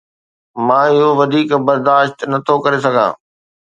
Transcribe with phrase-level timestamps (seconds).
[0.65, 3.11] مان اهو وڌيڪ برداشت نٿو ڪري سگهان